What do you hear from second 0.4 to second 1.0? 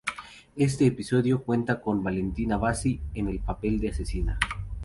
Este